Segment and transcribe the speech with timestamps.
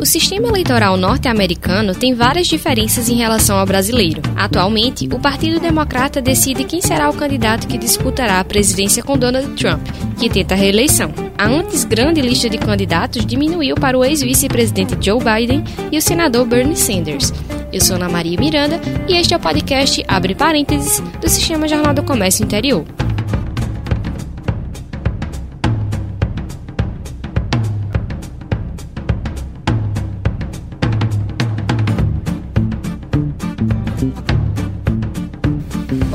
[0.00, 4.22] O sistema eleitoral norte-americano tem várias diferenças em relação ao brasileiro.
[4.36, 9.48] Atualmente, o Partido Democrata decide quem será o candidato que disputará a presidência com Donald
[9.56, 9.80] Trump,
[10.16, 11.12] que tenta a reeleição.
[11.36, 16.46] A antes grande lista de candidatos diminuiu para o ex-vice-presidente Joe Biden e o senador
[16.46, 17.32] Bernie Sanders.
[17.72, 21.92] Eu sou Ana Maria Miranda e este é o podcast Abre Parênteses do Sistema Jornal
[21.92, 22.84] do Comércio Interior.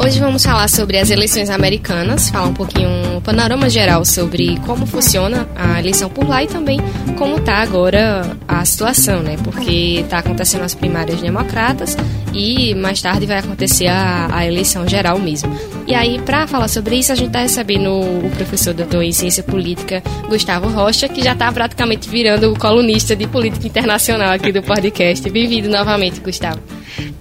[0.04, 4.86] Hoje vamos falar sobre as eleições americanas, falar um pouquinho, um panorama geral sobre como
[4.86, 6.78] funciona a eleição por lá e também
[7.18, 9.38] como está agora a situação, né?
[9.42, 11.96] Porque está acontecendo as primárias democratas
[12.34, 15.58] e mais tarde vai acontecer a, a eleição geral mesmo.
[15.88, 19.42] E aí, para falar sobre isso, a gente está recebendo o professor doutor em ciência
[19.42, 24.62] política, Gustavo Rocha, que já está praticamente virando o colunista de política internacional aqui do
[24.62, 25.30] podcast.
[25.30, 26.60] Bem-vindo novamente, Gustavo.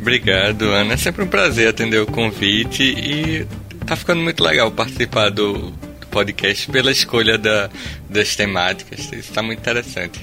[0.03, 0.95] Obrigado, Ana.
[0.95, 3.47] É sempre um prazer atender o convite e
[3.87, 5.73] tá ficando muito legal participar do
[6.11, 7.71] podcast pela escolha da,
[8.11, 8.99] das temáticas.
[8.99, 10.21] Isso está muito interessante.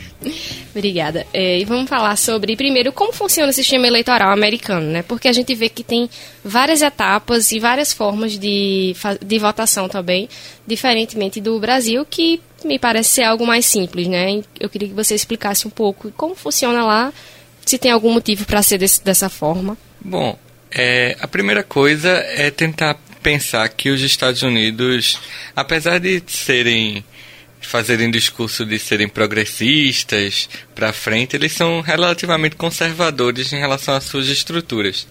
[0.75, 1.25] Obrigada.
[1.33, 5.01] É, e vamos falar sobre, primeiro, como funciona o sistema eleitoral americano, né?
[5.01, 6.09] Porque a gente vê que tem
[6.43, 8.93] várias etapas e várias formas de,
[9.25, 10.27] de votação também,
[10.67, 14.41] diferentemente do Brasil, que me parece ser algo mais simples, né?
[14.59, 17.13] Eu queria que você explicasse um pouco como funciona lá
[17.65, 19.77] se tem algum motivo para ser desse, dessa forma?
[20.01, 20.37] Bom,
[20.71, 25.19] é, a primeira coisa é tentar pensar que os Estados Unidos,
[25.55, 27.03] apesar de serem
[27.61, 34.27] fazerem discurso de serem progressistas para frente, eles são relativamente conservadores em relação às suas
[34.27, 35.05] estruturas.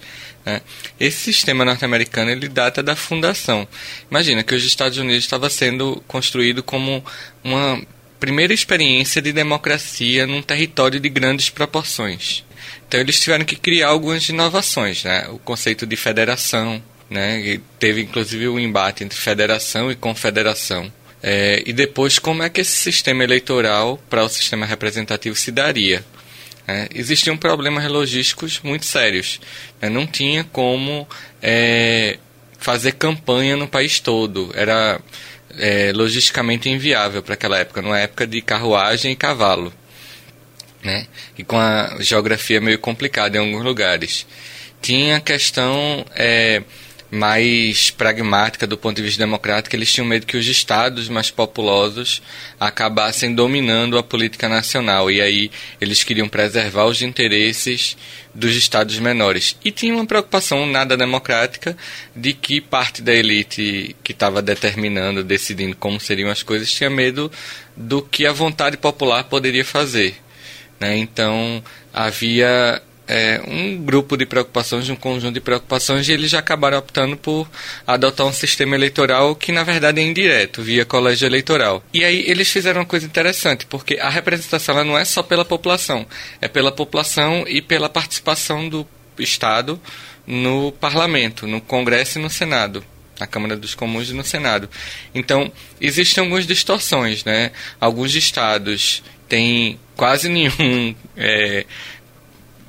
[0.45, 0.63] Né?
[0.99, 3.69] Esse sistema norte-americano ele data da fundação.
[4.11, 7.05] Imagina que os Estados Unidos estava sendo construído como
[7.45, 7.81] uma
[8.19, 12.45] primeira experiência de democracia num território de grandes proporções.
[12.87, 15.29] Então eles tiveram que criar algumas inovações, né?
[15.29, 17.41] O conceito de federação, né?
[17.41, 20.91] E teve inclusive um embate entre federação e confederação.
[21.23, 26.05] É, e depois como é que esse sistema eleitoral para o sistema representativo se daria.
[26.67, 29.41] É, existiam problemas logísticos muito sérios.
[29.81, 29.89] Né?
[29.89, 31.09] Não tinha como
[31.43, 32.19] é,
[32.59, 34.51] fazer campanha no país todo.
[34.55, 35.01] Era
[35.59, 39.73] é, logisticamente inviável para aquela época, numa época de carruagem e cavalo
[40.83, 41.07] né?
[41.37, 44.27] E com a geografia meio complicada em alguns lugares.
[44.81, 46.63] Tinha a questão é,
[47.11, 52.21] mais pragmática do ponto de vista democrático, eles tinham medo que os estados mais populosos
[52.61, 57.97] acabassem dominando a política nacional e aí eles queriam preservar os interesses
[58.35, 59.57] dos estados menores.
[59.65, 61.77] E tinha uma preocupação nada democrática
[62.15, 67.33] de que parte da elite que estava determinando, decidindo como seriam as coisas, tinha medo
[67.77, 70.17] do que a vontade popular poderia fazer.
[70.79, 70.99] Né?
[70.99, 76.79] Então havia é, um grupo de preocupações, um conjunto de preocupações, e eles já acabaram
[76.79, 77.49] optando por
[77.87, 81.83] adotar um sistema eleitoral que, na verdade, é indireto, via colégio eleitoral.
[81.93, 85.45] E aí eles fizeram uma coisa interessante, porque a representação ela não é só pela
[85.45, 86.07] população,
[86.41, 88.87] é pela população e pela participação do
[89.19, 89.81] Estado
[90.27, 92.85] no parlamento, no Congresso e no Senado
[93.19, 94.71] na Câmara dos Comuns e no Senado.
[95.13, 97.51] Então, existem algumas distorções, né?
[97.81, 101.67] Alguns estados têm quase nenhum é,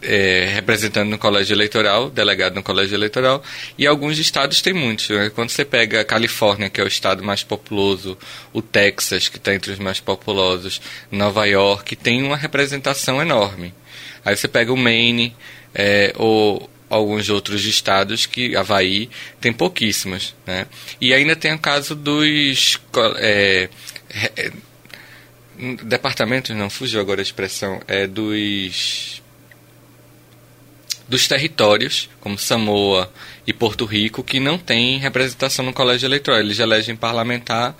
[0.01, 3.43] é, representante no colégio eleitoral, delegado no colégio eleitoral,
[3.77, 5.09] e alguns estados têm muitos.
[5.09, 5.29] Né?
[5.29, 8.17] Quando você pega a Califórnia, que é o estado mais populoso,
[8.53, 13.73] o Texas, que está entre os mais populosos, Nova York, tem uma representação enorme.
[14.23, 15.35] Aí você pega o Maine,
[15.73, 20.65] é, ou alguns outros estados que Havaí tem pouquíssimos, né?
[20.99, 22.79] E ainda tem o caso dos
[23.17, 23.69] é,
[24.09, 24.51] é,
[25.83, 29.21] departamentos, não fugiu agora a expressão, é dos
[31.09, 33.11] dos territórios, como Samoa
[33.45, 36.39] e Porto Rico, que não têm representação no colégio eleitoral.
[36.39, 37.75] Eles elegem parlamentar,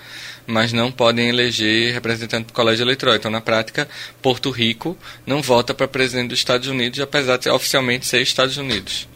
[0.47, 3.16] mas não podem eleger representante do colégio eleitoral.
[3.16, 3.88] Então, na prática,
[4.21, 9.07] Porto Rico não vota para presidente dos Estados Unidos, apesar de oficialmente ser Estados Unidos.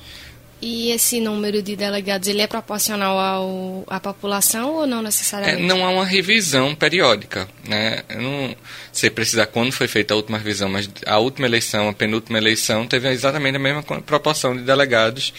[0.66, 5.62] E esse número de delegados, ele é proporcional ao, à população ou não necessariamente?
[5.62, 8.02] É, não há uma revisão periódica, né?
[8.08, 8.56] Eu não
[8.90, 12.88] sei precisar quando foi feita a última revisão, mas a última eleição, a penúltima eleição,
[12.88, 15.34] teve exatamente a mesma proporção de delegados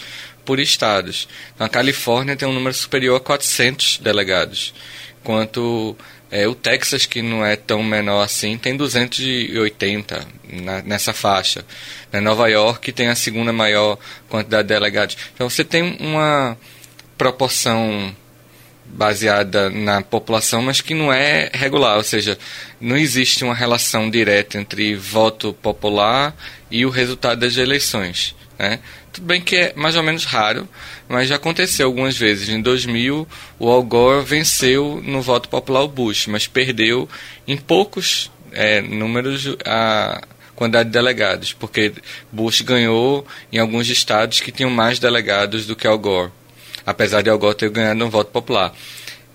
[0.45, 1.27] por estados.
[1.59, 4.75] Na Califórnia tem um número superior a 400 delegados,
[5.23, 5.97] enquanto
[6.31, 10.27] é, o Texas, que não é tão menor assim, tem 280
[10.63, 11.65] na, nessa faixa.
[12.13, 13.99] Na Nova York tem a segunda maior
[14.29, 15.17] quantidade de delegados.
[15.35, 16.57] Então você tem uma
[17.17, 18.15] proporção
[18.85, 22.39] baseada na população, mas que não é regular, ou seja,
[22.81, 26.35] não existe uma relação direta entre voto popular
[26.71, 28.35] e o resultado das eleições.
[28.59, 28.79] Né?
[29.15, 30.69] Tudo bem que é mais ou menos raro,
[31.09, 32.49] mas já aconteceu algumas vezes.
[32.49, 33.27] Em 2000,
[33.59, 37.09] o Al Gore venceu no voto popular o Bush, mas perdeu
[37.47, 40.21] em poucos é, números a
[40.55, 41.93] quantidade de delegados, porque
[42.31, 46.31] Bush ganhou em alguns estados que tinham mais delegados do que Al Gore
[46.87, 48.75] apesar de Al Gore ter ganhado um voto popular.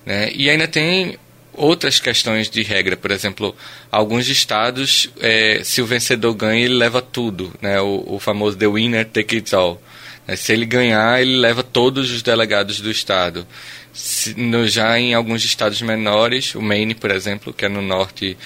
[0.06, 0.31] Né?
[0.34, 1.18] E ainda tem
[1.60, 3.56] outras questões de regra, por exemplo,
[3.92, 7.80] alguns estados, é, se o vencedor ganha, ele leva tudo, né?
[7.82, 9.82] o, o famoso The Winner Take It All.
[10.26, 10.36] Né?
[10.36, 13.46] Se ele ganhar, ele leva todos os delegados do estado.
[13.92, 18.38] Se, no, já em alguns estados menores, o Maine, por exemplo, que é no norte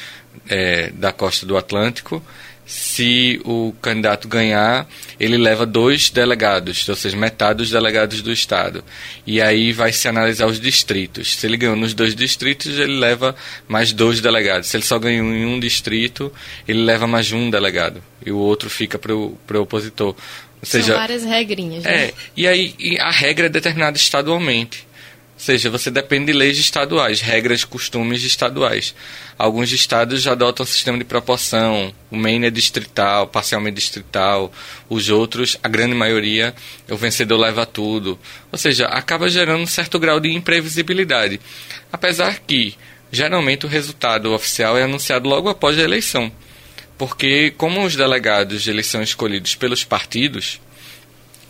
[0.50, 2.24] é, da costa do Atlântico,
[2.65, 4.88] se o candidato ganhar,
[5.19, 8.83] ele leva dois delegados, ou seja, metade dos delegados do Estado.
[9.27, 11.36] E aí vai se analisar os distritos.
[11.36, 13.36] Se ele ganhou nos dois distritos, ele leva
[13.68, 14.69] mais dois delegados.
[14.69, 16.31] Se ele só ganhou em um distrito,
[16.68, 18.01] ele leva mais um delegado.
[18.25, 20.16] E o outro fica para o opositor.
[20.63, 21.83] Ou seja, São várias regrinhas.
[21.83, 22.06] Né?
[22.06, 24.88] É, e aí a regra é determinada estadualmente.
[25.44, 28.95] Ou seja, você depende de leis estaduais, regras, costumes estaduais.
[29.38, 34.54] Alguns estados já adotam um sistema de proporção, o Maine é distrital, parcialmente distrital,
[34.88, 36.56] os outros, a grande maioria,
[36.90, 38.18] o vencedor leva tudo.
[38.54, 41.42] Ou seja, acaba gerando um certo grau de imprevisibilidade.
[41.92, 42.75] Apesar que,
[43.12, 46.31] geralmente, o resultado oficial é anunciado logo após a eleição.
[46.98, 50.62] Porque, como os delegados eles são escolhidos pelos partidos,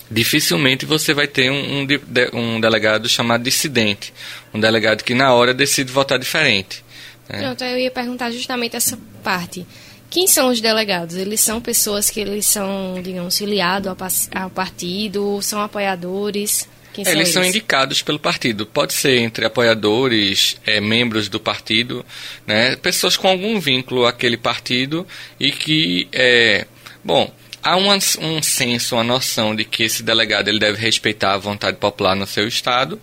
[0.10, 1.88] dificilmente você vai ter um, um,
[2.34, 4.14] um, delegado chamado dissidente,
[4.54, 6.84] um delegado que na hora decide votar diferente.
[7.30, 7.40] Né?
[7.40, 9.66] Pronto, eu ia perguntar justamente essa parte.
[10.10, 11.16] Quem são os delegados?
[11.16, 13.92] Eles são pessoas que eles são, digamos, filiados
[14.36, 16.68] ao, partido, são apoiadores?
[16.94, 18.68] São eles, eles, são indicados pelo partido.
[18.68, 22.06] Pode ser entre apoiadores, é, membros do partido,
[22.46, 25.08] né, pessoas com algum vínculo àquele partido
[25.40, 26.68] e que, é,
[27.04, 27.34] bom,
[27.64, 31.78] há um, um senso, uma noção de que esse delegado ele deve respeitar a vontade
[31.78, 33.00] popular no seu estado,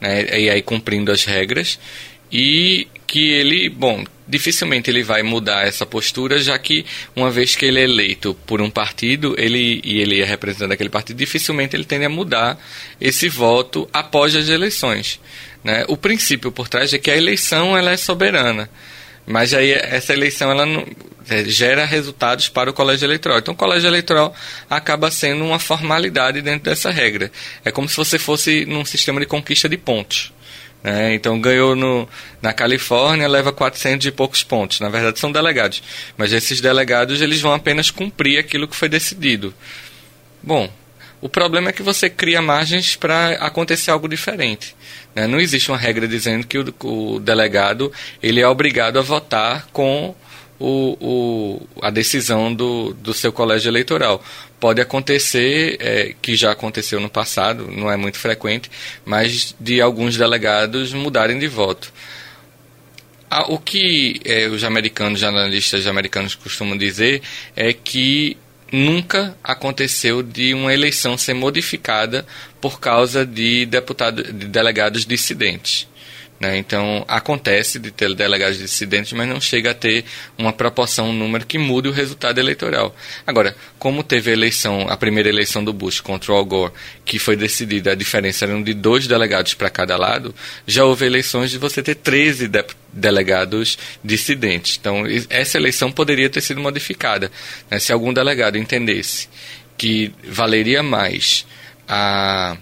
[0.00, 1.78] né, e aí cumprindo as regras,
[2.30, 6.84] e que ele, bom, dificilmente ele vai mudar essa postura, já que
[7.16, 10.90] uma vez que ele é eleito por um partido, ele e ele é representante daquele
[10.90, 12.58] partido, dificilmente ele tende a mudar
[13.00, 15.18] esse voto após as eleições.
[15.64, 15.84] Né?
[15.88, 18.68] O princípio por trás é que a eleição ela é soberana.
[19.28, 20.86] Mas aí essa eleição ela não,
[21.28, 23.38] é, gera resultados para o colégio eleitoral.
[23.38, 24.34] Então o colégio eleitoral
[24.70, 27.30] acaba sendo uma formalidade dentro dessa regra.
[27.62, 30.32] É como se você fosse num sistema de conquista de pontos.
[30.82, 31.14] Né?
[31.14, 32.08] Então ganhou no,
[32.40, 34.80] na Califórnia, leva 400 e poucos pontos.
[34.80, 35.82] Na verdade são delegados.
[36.16, 39.52] Mas esses delegados eles vão apenas cumprir aquilo que foi decidido.
[40.42, 40.70] Bom,
[41.20, 44.74] o problema é que você cria margens para acontecer algo diferente.
[45.18, 45.26] Né?
[45.26, 47.92] Não existe uma regra dizendo que o, o, delegado
[48.22, 50.14] ele é obrigado a votar com
[50.60, 54.22] o, o, a decisão do, do seu colégio eleitoral.
[54.60, 58.70] Pode acontecer, é, que já aconteceu no passado, não é muito frequente,
[59.04, 61.92] mas de alguns delegados mudarem de voto.
[63.30, 67.22] Ah, o que é, os americanos, jornalistas americanos costumam dizer
[67.56, 68.36] é que
[68.72, 72.26] nunca aconteceu de uma eleição ser modificada
[72.60, 75.86] por causa de deputados, de delegados dissidentes.
[76.40, 76.56] Né?
[76.56, 80.04] Então, acontece de ter delegados dissidentes, mas não chega a ter
[80.36, 82.94] uma proporção, um número que mude o resultado eleitoral.
[83.26, 86.72] Agora, como teve a eleição, a primeira eleição do Bush contra o Al Gore,
[87.04, 90.32] que foi decidida, a diferença era de dois delegados para cada lado,
[90.66, 94.78] já houve eleições de você ter 13 de delegados dissidentes.
[94.80, 97.32] Então, essa eleição poderia ter sido modificada.
[97.68, 97.80] Né?
[97.80, 99.28] Se algum delegado entendesse
[99.76, 101.44] que valeria mais
[101.88, 102.56] a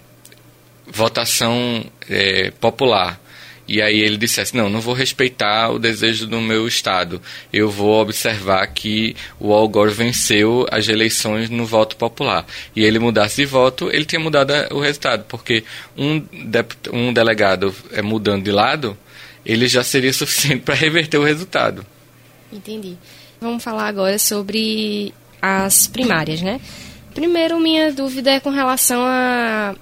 [0.86, 3.20] votação é, popular
[3.68, 7.20] e aí ele dissesse: Não, não vou respeitar o desejo do meu Estado.
[7.52, 12.46] Eu vou observar que o Al Gore venceu as eleições no voto popular.
[12.75, 15.64] E ele mudasse de voto, ele tinha mudado o resultado, porque
[15.96, 16.23] um,
[16.92, 18.96] um delegado é, mudando de lado,
[19.44, 21.85] ele já seria suficiente para reverter o resultado.
[22.52, 22.96] Entendi.
[23.40, 26.61] Vamos falar agora sobre as primárias, né?
[27.14, 29.75] Primeiro, minha dúvida é com relação a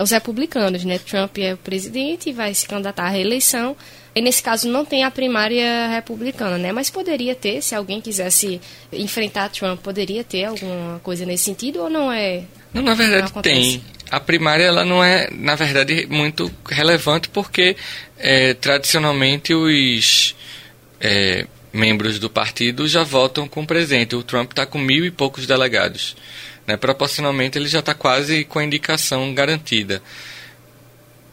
[0.00, 0.98] os republicanos, né?
[0.98, 3.76] Trump é o presidente e vai se candidatar à reeleição.
[4.14, 6.70] E nesse caso não tem a primária republicana, né?
[6.70, 8.60] Mas poderia ter, se alguém quisesse
[8.92, 12.42] enfrentar Trump, poderia ter alguma coisa nesse sentido ou não é?
[12.74, 13.82] Não, na verdade não tem.
[14.10, 17.74] A primária ela não é, na verdade, muito relevante porque
[18.18, 20.34] é, tradicionalmente os
[21.00, 24.14] é, membros do partido já votam com presente.
[24.14, 26.14] O Trump está com mil e poucos delegados.
[26.66, 26.76] Né?
[26.76, 30.02] Proporcionalmente ele já está quase com a indicação garantida.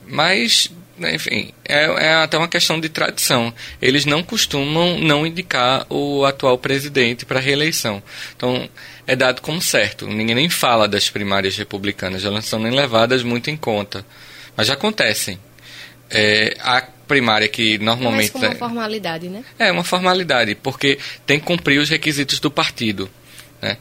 [0.08, 0.72] Mas
[1.08, 3.54] enfim, é, é, até uma questão de tradição.
[3.82, 8.04] Eles não costumam não indicar o atual presidente para reeleição.
[8.36, 8.70] Então,
[9.08, 10.08] é dado como certo.
[10.08, 14.06] Ninguém nem fala das primárias republicanas, elas não são nem levadas muito em conta.
[14.58, 15.40] Mas já acontecem.
[16.10, 18.34] É, a primária que normalmente.
[18.36, 19.44] É uma formalidade, né?
[19.58, 23.10] É, uma formalidade, porque tem que cumprir os requisitos do partido.
[23.62, 23.78] Né?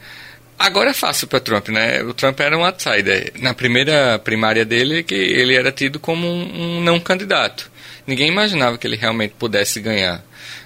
[0.59, 2.03] Agora é fácil para Trump, né?
[2.03, 3.31] O Trump era um outsider.
[3.39, 7.71] Na primeira primária dele, que ele era tido como um, não candidato.
[8.05, 10.21] Ninguém imaginava que ele realmente pudesse ganhar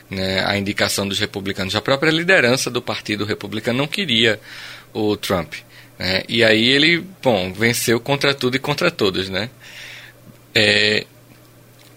[0.09, 1.75] né, a indicação dos republicanos.
[1.75, 4.39] A própria liderança do Partido Republicano não queria
[4.91, 5.53] o Trump.
[5.99, 6.23] Né?
[6.27, 9.47] E aí ele, bom, venceu contra tudo e contra todos, né?
[10.55, 11.05] É,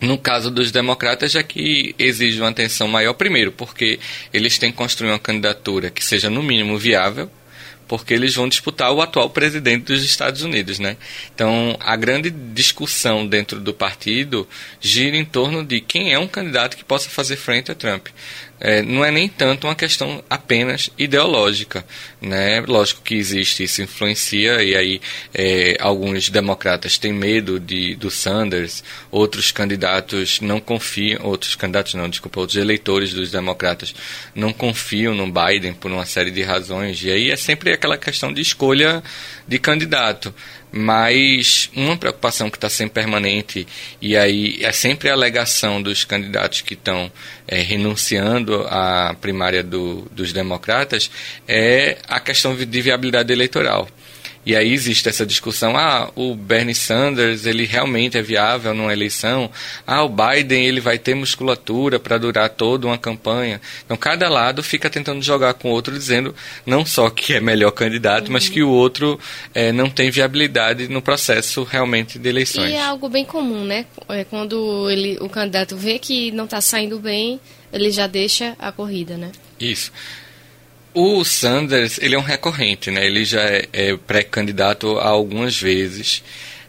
[0.03, 3.99] no caso dos democratas, já que exige uma atenção maior, primeiro, porque
[4.35, 7.31] eles têm que construir uma candidatura que seja no mínimo viável,
[7.89, 10.97] porque eles vão disputar o atual presidente dos Estados Unidos, né?
[11.35, 14.49] Então, a grande discussão dentro do partido
[14.81, 18.09] gira em torno de quem é um candidato que possa fazer frente a Trump
[18.59, 21.85] é, não é nem tanto uma questão apenas ideológica.
[22.21, 22.61] Né?
[22.63, 25.01] Lógico que existe, isso influencia, e aí
[25.35, 32.09] é, alguns democratas têm medo de, do Sanders, outros candidatos não confiam, outros candidatos não,
[32.09, 33.95] desculpa, outros eleitores dos democratas
[34.35, 38.33] não confiam no Biden por uma série de razões, e aí é sempre aquela questão
[38.33, 39.03] de escolha
[39.47, 40.35] de candidato
[40.77, 43.67] mas uma preocupação que está sempre permanente,
[44.01, 47.11] e aí é sempre a alegação dos candidatos que estão
[47.49, 51.11] é, renunciando à primária do, dos democratas,
[51.49, 53.89] é a questão de viabilidade eleitoral.
[54.47, 59.51] E aí existe essa discussão, ah, o Bernie Sanders, ele realmente é viável numa eleição?
[59.85, 63.61] Ah, o Biden, ele vai ter musculatura para durar toda uma campanha.
[63.85, 66.33] Então, cada lado fica tentando jogar com o outro, dizendo
[66.65, 68.35] não só que é melhor candidato, uhum.
[68.35, 69.19] mas que o outro
[69.53, 72.71] é, não tem viabilidade no processo realmente de eleições.
[72.71, 73.85] E é algo bem comum, né?
[74.09, 77.41] É quando ele, o candidato vê que não está saindo bem,
[77.73, 79.33] ele já deixa a corrida, né?
[79.59, 79.91] Isso.
[80.99, 83.05] O Sanders, ele é um recorrente, né?
[83.05, 86.23] Ele já é, é pré-candidato algumas vezes.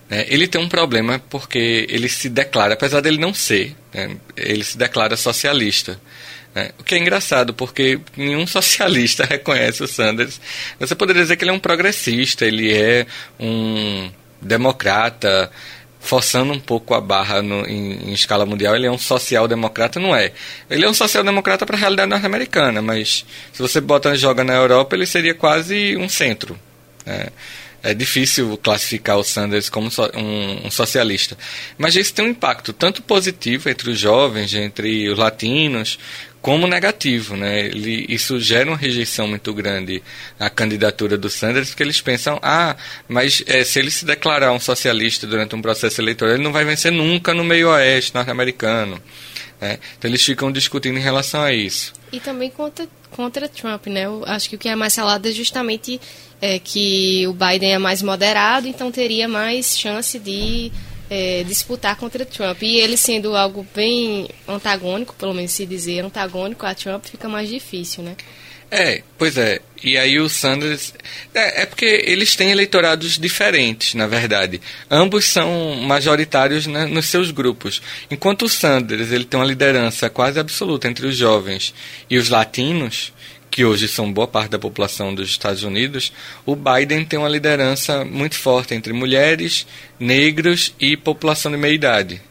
[0.09, 0.25] Né?
[0.27, 4.17] Ele tem um problema porque ele se declara, apesar dele não ser, né?
[4.35, 5.97] ele se declara socialista.
[6.53, 6.71] Né?
[6.77, 10.41] O que é engraçado, porque nenhum socialista reconhece o Sanders.
[10.77, 13.07] Você poderia dizer que ele é um progressista, ele é
[13.39, 15.49] um democrata,
[15.99, 20.15] forçando um pouco a barra no, em, em, escala mundial, ele é um social-democrata, não
[20.15, 20.31] é.
[20.69, 24.95] Ele é um social-democrata para a realidade norte-americana, mas se você bota joga na Europa,
[24.95, 26.57] ele seria quase um centro.
[27.05, 27.27] Né?
[27.87, 31.37] É difícil classificar o Sanders como um, um, socialista.
[31.77, 35.97] Mas isso tem um impacto tanto positivo entre os jovens, entre os latinos,
[36.41, 37.61] como negativo, né?
[37.67, 40.03] Ele, isso gera uma rejeição muito grande
[40.37, 42.75] à candidatura do Sanders, porque eles pensam, ah,
[43.07, 46.65] mas é, se ele se declarar um socialista durante um processo eleitoral, ele não vai
[46.65, 49.01] vencer nunca no meio oeste norte-americano.
[49.61, 49.79] Né?
[49.97, 51.93] Então eles ficam discutindo em relação a isso.
[52.11, 54.05] E também contra, contra Trump, né?
[54.05, 56.01] Eu acho que o que é mais falado é justamente
[56.41, 60.71] é, que o Biden é mais moderado, então teria mais chance de
[61.09, 62.61] é, disputar contra Trump.
[62.61, 67.49] E ele sendo algo bem antagônico, pelo menos se dizer antagônico a Trump, fica mais
[67.49, 68.15] difícil, né?
[68.69, 69.61] É, pois é.
[69.81, 70.93] E aí o Sanders.
[71.33, 74.59] É, é, porque eles têm eleitorados diferentes, na verdade.
[74.91, 77.81] Ambos são majoritários né, nos seus grupos.
[78.11, 81.73] Enquanto o Sanders ele tem uma liderança quase absoluta entre os jovens
[82.09, 83.13] e os latinos,
[83.57, 86.13] que hoje são boa parte da população dos Estados Unidos,
[86.45, 89.65] o Biden tem uma liderança muito forte entre mulheres,
[89.99, 92.21] negros e população de meia idade.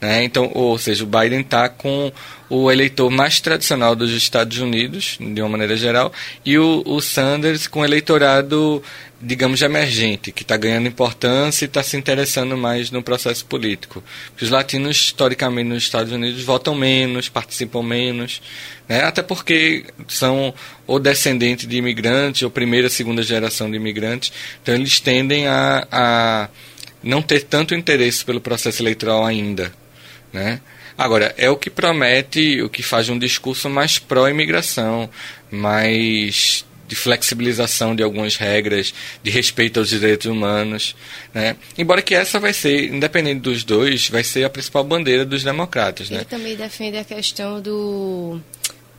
[0.00, 0.24] Né?
[0.24, 2.12] Então, ou seja, o Biden está com
[2.48, 6.12] o eleitor mais tradicional dos Estados Unidos, de uma maneira geral,
[6.44, 8.82] e o, o Sanders com o eleitorado,
[9.20, 14.02] digamos, emergente, que está ganhando importância e está se interessando mais no processo político.
[14.40, 18.42] Os latinos, historicamente, nos Estados Unidos votam menos, participam menos,
[18.86, 19.02] né?
[19.02, 20.54] até porque são
[20.86, 24.30] ou descendentes de imigrantes, ou primeira, segunda geração de imigrantes,
[24.62, 26.48] então eles tendem a, a
[27.02, 29.72] não ter tanto interesse pelo processo eleitoral ainda.
[30.36, 30.60] Né?
[30.98, 35.08] Agora, é o que promete, o que faz um discurso mais pró-imigração,
[35.50, 40.94] mais de flexibilização de algumas regras, de respeito aos direitos humanos,
[41.32, 41.56] né?
[41.76, 46.10] Embora que essa vai ser, independente dos dois, vai ser a principal bandeira dos democratas,
[46.10, 46.26] Ele né?
[46.28, 48.38] também defende a questão do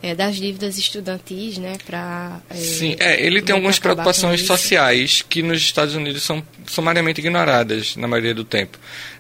[0.02, 1.78] é, das dívidas estudantis, né?
[1.86, 7.20] Pra, é, Sim, é, ele tem algumas preocupações sociais que nos Estados Unidos são sumariamente
[7.20, 8.78] ignoradas na maioria do tempo.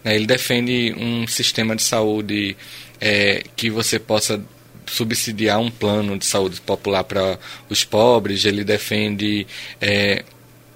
[0.07, 0.15] Né?
[0.15, 2.55] Ele defende um sistema de saúde
[3.01, 4.41] é, que você possa
[4.85, 7.37] subsidiar um plano de saúde popular para
[7.69, 8.45] os pobres.
[8.45, 9.45] Ele defende
[9.81, 10.23] é,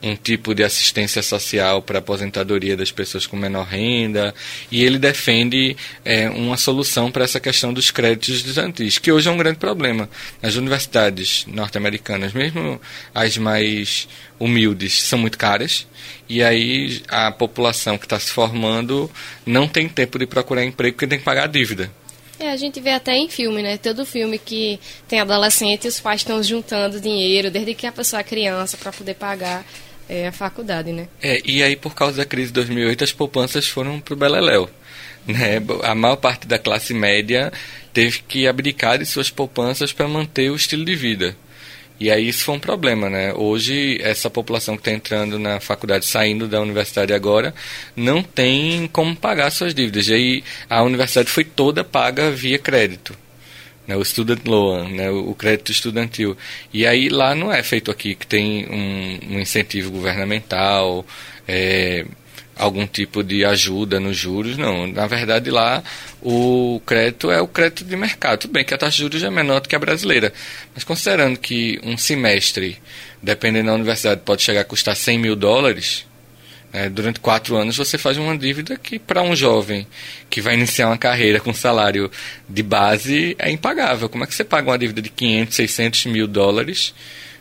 [0.01, 4.33] um tipo de assistência social para aposentadoria das pessoas com menor renda,
[4.71, 9.31] e ele defende é, uma solução para essa questão dos créditos estudantis, que hoje é
[9.31, 10.09] um grande problema.
[10.41, 12.81] Nas universidades norte-americanas, mesmo
[13.13, 14.07] as mais
[14.39, 15.87] humildes, são muito caras,
[16.27, 19.09] e aí a população que está se formando
[19.45, 21.91] não tem tempo de procurar emprego porque tem que pagar a dívida.
[22.39, 23.77] É, a gente vê até em filme, né?
[23.77, 28.23] Todo filme que tem adolescente, os pais estão juntando dinheiro desde que a pessoa é
[28.23, 29.63] criança para poder pagar
[30.11, 31.07] é, a faculdade, né?
[31.21, 34.69] É, e aí por causa da crise de 2008 as poupanças foram pro beleléu.
[35.25, 35.61] Né?
[35.83, 37.53] A maior parte da classe média
[37.93, 41.37] teve que abdicar de suas poupanças para manter o estilo de vida.
[41.97, 43.31] E aí isso foi um problema, né?
[43.35, 47.53] Hoje, essa população que está entrando na faculdade, saindo da universidade agora,
[47.95, 50.07] não tem como pagar suas dívidas.
[50.07, 53.15] E aí a universidade foi toda paga via crédito.
[53.91, 56.37] Né, o student loan, né, o crédito estudantil.
[56.73, 61.05] E aí lá não é feito aqui, que tem um, um incentivo governamental,
[61.45, 62.05] é,
[62.55, 64.87] algum tipo de ajuda nos juros, não.
[64.87, 65.83] Na verdade, lá
[66.21, 68.39] o crédito é o crédito de mercado.
[68.39, 70.31] Tudo bem que a taxa de juros é menor do que a brasileira,
[70.73, 72.77] mas considerando que um semestre,
[73.21, 76.05] dependendo da universidade, pode chegar a custar 100 mil dólares,
[76.73, 79.85] né, durante quatro anos você faz uma dívida que, para um jovem
[80.29, 82.09] que vai iniciar uma carreira com salário
[82.47, 84.09] de base, é impagável.
[84.09, 86.93] Como é que você paga uma dívida de 500, 600 mil dólares?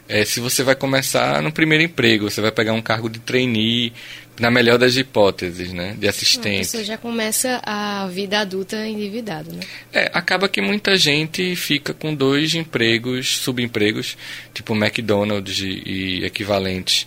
[0.08, 3.92] É, se você vai começar no primeiro emprego, você vai pegar um cargo de trainee,
[4.40, 6.66] na melhor das hipóteses, né, de assistente.
[6.66, 9.60] Você já começa a vida adulta endividado, né?
[9.92, 14.16] É, acaba que muita gente fica com dois empregos, subempregos,
[14.54, 17.06] tipo McDonald's e, e equivalentes,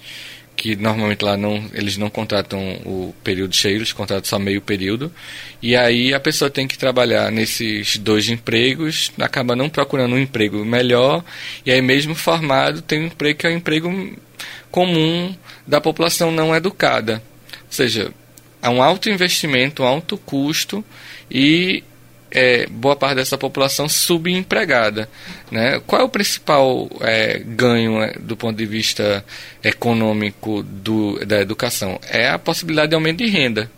[0.55, 5.11] que normalmente lá não, eles não contratam o período cheio, eles contratam só meio período.
[5.61, 10.63] E aí a pessoa tem que trabalhar nesses dois empregos, acaba não procurando um emprego
[10.63, 11.23] melhor,
[11.65, 14.15] e aí mesmo formado tem um emprego que é um emprego
[14.71, 15.35] comum
[15.67, 17.21] da população não educada.
[17.51, 18.13] Ou seja,
[18.61, 20.83] há um alto investimento, um alto custo
[21.29, 21.83] e
[22.33, 25.07] é, boa parte dessa população subempregada.
[25.51, 25.79] Né?
[25.85, 29.23] Qual é o principal é, ganho é, do ponto de vista
[29.63, 31.99] econômico do, da educação?
[32.09, 33.69] É a possibilidade de aumento de renda.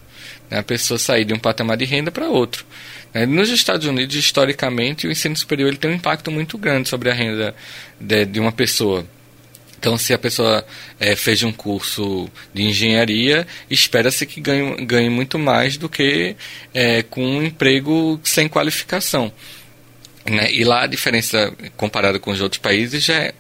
[0.49, 0.59] Né?
[0.59, 2.65] A pessoa sair de um patamar de renda para outro.
[3.13, 3.25] Né?
[3.25, 7.13] Nos Estados Unidos, historicamente, o ensino superior ele tem um impacto muito grande sobre a
[7.13, 7.53] renda
[7.99, 9.05] de, de uma pessoa.
[9.77, 10.65] Então, se a pessoa
[10.99, 16.35] é, fez um curso de engenharia, espera-se que ganhe, ganhe muito mais do que
[16.73, 19.31] é, com um emprego sem qualificação.
[20.25, 20.51] Né?
[20.51, 23.33] E lá a diferença, comparada com os outros países, já é,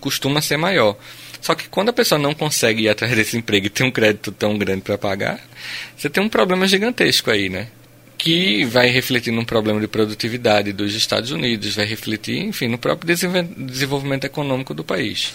[0.00, 0.96] costuma ser maior.
[1.40, 4.30] Só que quando a pessoa não consegue ir atrás desse emprego e tem um crédito
[4.30, 5.40] tão grande para pagar,
[5.96, 7.68] você tem um problema gigantesco aí, né?
[8.18, 13.16] Que vai refletir num problema de produtividade dos Estados Unidos, vai refletir, enfim, no próprio
[13.56, 15.32] desenvolvimento econômico do país.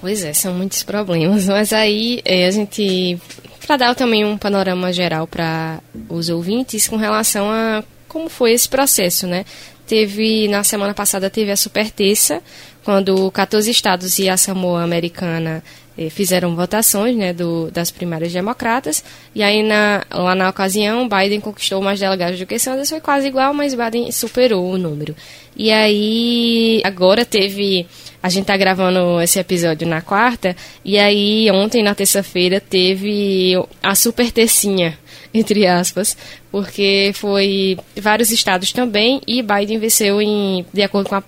[0.00, 3.18] Pois é, são muitos problemas, mas aí é, a gente,
[3.66, 8.68] para dar também um panorama geral para os ouvintes com relação a como foi esse
[8.68, 9.44] processo, né?
[9.86, 12.42] Teve, na semana passada, teve a super terça,
[12.84, 15.62] quando 14 estados e a Samoa Americana
[16.10, 19.02] fizeram votações né, do, das primárias democratas,
[19.34, 23.26] e aí na, lá na ocasião Biden conquistou mais delegados do que Sanders, foi quase
[23.26, 25.16] igual, mas Biden superou o número.
[25.56, 27.86] E aí agora teve
[28.22, 33.94] a gente tá gravando esse episódio na quarta, e aí ontem, na terça-feira, teve a
[33.94, 34.98] super tercinha,
[35.32, 36.16] entre aspas,
[36.50, 41.22] porque foi vários estados também, e Biden venceu em, de acordo com a,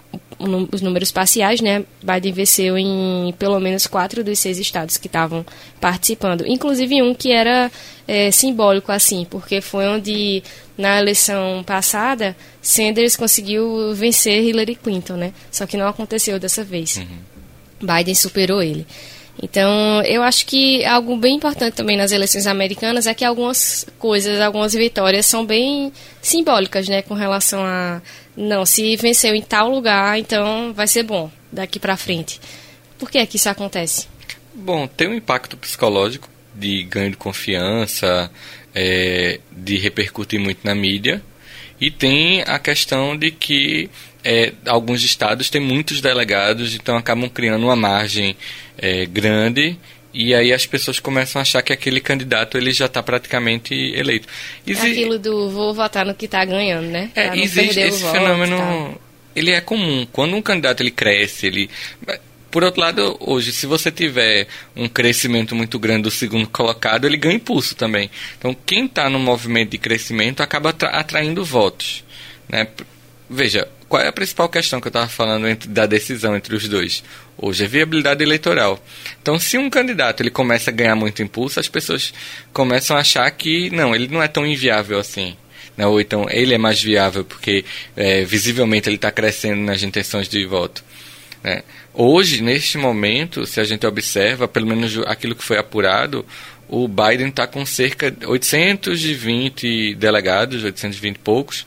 [0.72, 1.84] os números parciais, né?
[2.02, 5.44] Biden venceu em pelo menos quatro dos seis estados que estavam
[5.80, 7.70] participando, inclusive um que era
[8.08, 10.42] é, simbólico assim, porque foi onde
[10.76, 15.32] na eleição passada Sanders conseguiu vencer Hillary Clinton, né?
[15.50, 16.96] Só que não aconteceu dessa vez.
[16.96, 17.86] Uhum.
[17.86, 18.86] Biden superou ele.
[19.42, 24.40] Então, eu acho que algo bem importante também nas eleições americanas é que algumas coisas,
[24.40, 28.02] algumas vitórias são bem simbólicas, né, com relação a
[28.36, 32.40] não, se venceu em tal lugar, então vai ser bom daqui para frente.
[32.98, 34.06] Por que é que isso acontece?
[34.54, 38.30] Bom, tem um impacto psicológico de ganho de confiança,
[38.74, 41.22] é, de repercutir muito na mídia,
[41.80, 43.88] e tem a questão de que
[44.24, 48.36] é, alguns estados têm muitos delegados, então acabam criando uma margem
[48.78, 49.78] é, grande
[50.12, 54.26] e aí as pessoas começam a achar que aquele candidato ele já está praticamente eleito.
[54.66, 54.88] Exi...
[54.88, 57.10] É aquilo do vou votar no que está ganhando, né?
[57.14, 59.00] É, existe esse fenômeno.
[59.34, 60.06] Ele é comum.
[60.10, 61.70] Quando um candidato ele cresce, ele
[62.50, 67.16] por outro lado, hoje, se você tiver um crescimento muito grande do segundo colocado, ele
[67.16, 68.10] ganha impulso também.
[68.36, 72.02] Então, quem está no movimento de crescimento acaba atraindo votos.
[72.48, 72.66] Né?
[73.28, 76.68] Veja, qual é a principal questão que eu estava falando entre, da decisão entre os
[76.68, 77.02] dois?
[77.36, 78.80] Hoje é viabilidade eleitoral.
[79.20, 82.14] Então, se um candidato ele começa a ganhar muito impulso, as pessoas
[82.52, 85.36] começam a achar que não, ele não é tão inviável assim.
[85.76, 85.84] Né?
[85.88, 87.64] Ou então ele é mais viável porque
[87.96, 90.84] é, visivelmente ele está crescendo nas intenções de voto.
[91.42, 91.64] Né?
[91.92, 96.24] Hoje, neste momento, se a gente observa, pelo menos aquilo que foi apurado,
[96.68, 101.66] o Biden está com cerca de 820 delegados, 820 e poucos,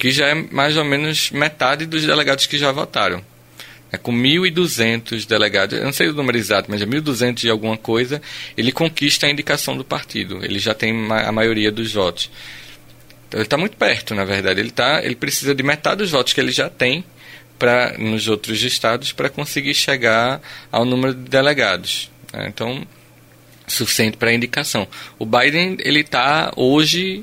[0.00, 3.22] que já é mais ou menos metade dos delegados que já votaram.
[3.92, 7.76] É, com 1.200 delegados, eu não sei o número exato, mas é 1.200 e alguma
[7.76, 8.22] coisa,
[8.56, 10.42] ele conquista a indicação do partido.
[10.42, 12.30] Ele já tem a maioria dos votos.
[13.28, 14.58] Então ele está muito perto, na verdade.
[14.58, 17.04] Ele, tá, ele precisa de metade dos votos que ele já tem
[17.58, 20.40] pra, nos outros estados para conseguir chegar
[20.72, 22.10] ao número de delegados.
[22.32, 22.46] Né?
[22.48, 22.86] Então,
[23.66, 24.88] suficiente para indicação.
[25.18, 27.22] O Biden ele está hoje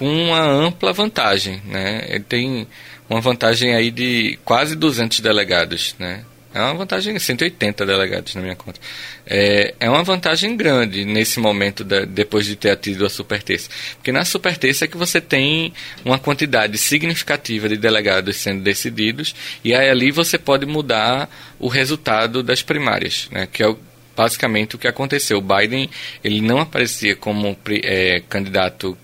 [0.00, 2.06] com uma ampla vantagem, né?
[2.08, 2.66] Ele tem
[3.06, 6.24] uma vantagem aí de quase 200 delegados, né?
[6.54, 8.80] É uma vantagem, 180 delegados na minha conta.
[9.26, 13.68] É, é uma vantagem grande nesse momento, da, depois de ter tido a superterça.
[13.96, 19.74] Porque na superterça é que você tem uma quantidade significativa de delegados sendo decididos, e
[19.74, 23.46] aí ali você pode mudar o resultado das primárias, né?
[23.52, 23.78] que é o,
[24.16, 25.36] basicamente o que aconteceu.
[25.36, 25.90] O Biden
[26.24, 28.96] ele não aparecia como é, candidato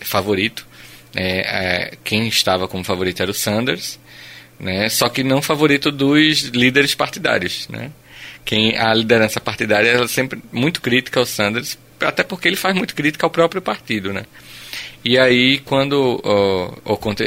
[0.00, 0.66] favorito.
[1.14, 3.98] É, é, quem estava como favorito era o Sanders,
[4.58, 4.88] né?
[4.88, 7.68] só que não favorito dos líderes partidários.
[7.68, 7.90] Né?
[8.44, 12.94] Quem, a liderança partidária é sempre muito crítica ao Sanders, até porque ele faz muito
[12.94, 14.12] crítica ao próprio partido.
[14.12, 14.24] Né?
[15.04, 16.22] E aí, quando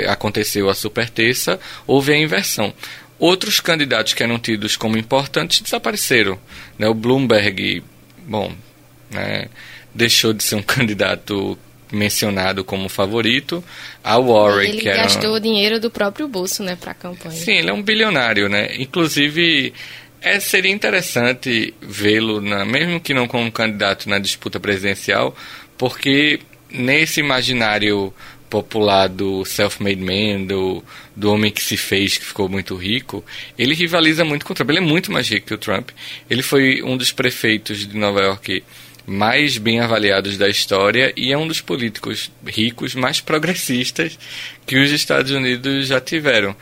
[0.08, 2.74] aconteceu a superterça, houve a inversão.
[3.20, 6.38] Outros candidatos que eram tidos como importantes desapareceram.
[6.78, 6.88] Né?
[6.88, 7.84] O Bloomberg,
[8.28, 8.54] bom,
[9.10, 9.48] né,
[9.94, 11.58] deixou de ser um candidato
[11.94, 13.64] mencionado como favorito.
[14.04, 15.04] A Warren, ele que era...
[15.04, 17.36] gastou o dinheiro do próprio bolso, né, para a campanha.
[17.36, 18.76] Sim, ele é um bilionário, né?
[18.78, 19.74] Inclusive,
[20.22, 25.36] é, seria interessante vê-lo, mesmo que não como candidato na disputa presidencial,
[25.78, 28.14] porque nesse imaginário
[28.50, 30.84] popular do self-made man, do,
[31.16, 33.26] do homem que se fez, que ficou muito rico,
[33.58, 34.70] ele rivaliza muito com o Trump.
[34.70, 35.90] Ele é muito mais rico que o Trump.
[36.30, 38.64] Ele foi um dos prefeitos de Nova York
[39.06, 44.18] mais bem avaliados da história e é um dos políticos ricos mais progressistas
[44.66, 46.56] que os Estados Unidos já tiveram.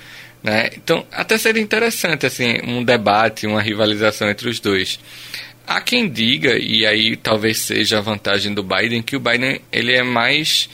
[0.44, 0.72] Né?
[0.76, 5.00] Então, até seria interessante assim, um debate, uma rivalização entre os dois.
[5.68, 9.94] Há quem diga, e aí talvez seja a vantagem do Biden, que o Biden ele
[9.94, 10.68] é mais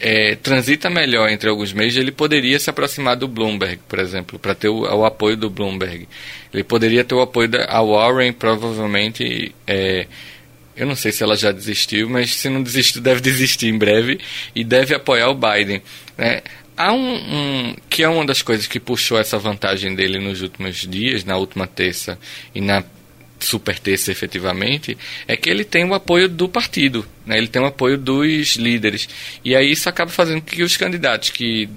[0.00, 4.54] é, transita melhor entre alguns meios, ele poderia se aproximar do Bloomberg, por exemplo, para
[4.54, 6.06] ter o, o, apoio do Bloomberg.
[6.52, 9.54] Ele poderia ter o apoio da Warren, provavelmente.
[9.66, 10.06] É,
[10.76, 14.20] eu não sei se ela já desistiu, mas se não desistiu, deve desistir em breve
[14.54, 15.82] e deve apoiar o Biden.
[16.18, 16.42] Né?
[16.76, 20.76] Há um, um, que é uma das coisas que puxou essa vantagem dele nos últimos
[20.86, 22.18] dias, na última terça
[22.54, 22.84] e na
[23.40, 27.38] super terça efetivamente, é que ele tem o apoio do partido, né?
[27.38, 29.08] ele tem o apoio dos líderes.
[29.44, 31.68] E aí isso acaba fazendo com que os candidatos que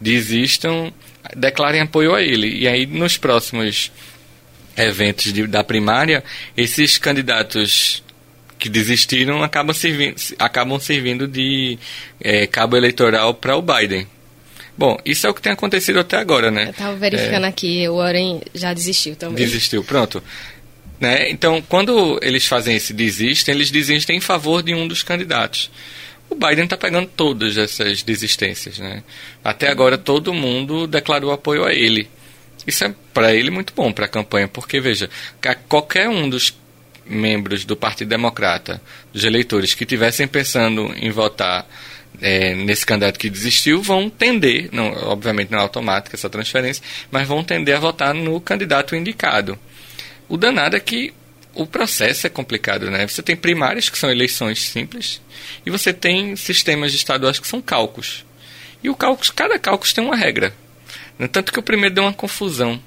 [0.00, 0.92] desistam
[1.34, 2.58] declarem apoio a ele.
[2.58, 3.90] E aí nos próximos
[4.76, 6.22] eventos de, da primária,
[6.56, 8.03] esses candidatos
[8.64, 11.78] que desistiram acabam servindo, acabam servindo de
[12.18, 14.06] é, cabo eleitoral para o Biden.
[14.74, 16.64] Bom, isso é o que tem acontecido até agora, né?
[16.64, 19.36] Eu estava verificando é, aqui, o Warren já desistiu também.
[19.36, 20.24] Desistiu, pronto.
[20.98, 21.30] Né?
[21.30, 25.70] Então, quando eles fazem esse desistem, eles desistem em favor de um dos candidatos.
[26.30, 28.78] O Biden está pegando todas essas desistências.
[28.78, 29.02] Né?
[29.44, 32.08] Até agora, todo mundo declarou apoio a ele.
[32.66, 35.10] Isso é para ele muito bom para a campanha, porque veja,
[35.68, 36.50] qualquer um dos
[37.06, 38.80] membros do Partido Democrata,
[39.12, 41.66] dos eleitores que tivessem pensando em votar
[42.20, 47.26] é, nesse candidato que desistiu, vão tender, não, obviamente não é automática essa transferência, mas
[47.26, 49.58] vão tender a votar no candidato indicado.
[50.28, 51.12] O danado é que
[51.54, 53.06] o processo é complicado, né?
[53.06, 55.20] Você tem primárias, que são eleições simples,
[55.64, 58.24] e você tem sistemas estaduais que são cálculos.
[58.82, 60.54] E o cálculo, cada cálculo tem uma regra.
[61.30, 62.80] Tanto que o primeiro deu uma confusão.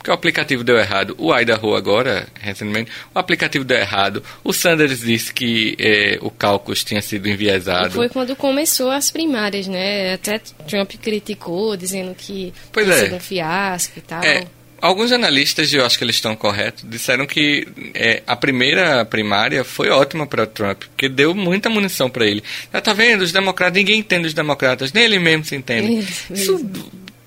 [0.00, 1.14] Porque o aplicativo deu errado.
[1.18, 4.24] O Idaho agora, recentemente, o aplicativo deu errado.
[4.42, 7.88] O Sanders disse que eh, o cálculo tinha sido enviesado.
[7.88, 10.14] E foi quando começou as primárias, né?
[10.14, 13.04] Até Trump criticou, dizendo que pois tinha é.
[13.04, 14.24] sido um fiasco e tal.
[14.24, 14.46] É.
[14.80, 19.62] Alguns analistas, e eu acho que eles estão corretos, disseram que é, a primeira primária
[19.62, 22.42] foi ótima para Trump, porque deu muita munição para ele.
[22.72, 25.98] Já tá vendo, os democratas, ninguém entende os democratas, nem ele mesmo se entende.
[26.30, 26.66] Isso,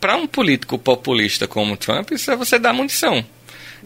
[0.03, 3.23] para um político populista como Trump, isso é você dar munição.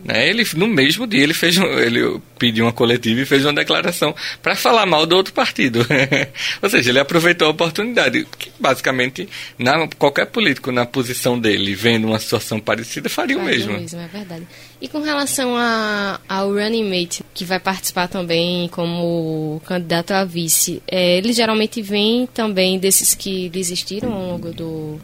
[0.03, 0.27] Né?
[0.27, 4.15] Ele, no mesmo dia, ele fez um, ele pediu uma coletiva e fez uma declaração
[4.41, 5.85] para falar mal do outro partido.
[6.59, 8.25] Ou seja, ele aproveitou a oportunidade.
[8.35, 13.75] Que basicamente, na, qualquer político na posição dele, vendo uma situação parecida, faria, o mesmo.
[13.75, 13.99] o mesmo.
[13.99, 14.47] É verdade.
[14.81, 20.81] E com relação a, ao running mate, que vai participar também como candidato a vice,
[20.87, 24.99] é, ele geralmente vem também desses que existiram ao longo do,